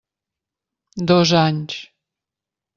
[1.11, 1.79] Dos anys.